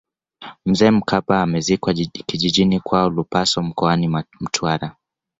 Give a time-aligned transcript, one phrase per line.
[0.65, 1.93] mzee mkapa amezikwa
[2.25, 4.07] kijijini kwao lupaso mkoani
[4.39, 4.95] mtwara